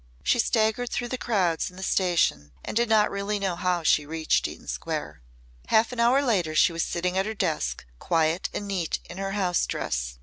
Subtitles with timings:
[0.23, 4.03] She staggered through the crowds in the station and did not really know how she
[4.03, 5.21] reached Eaton Square.
[5.67, 9.33] Half an hour later she was sitting at her desk quiet and neat in her
[9.33, 10.17] house dress.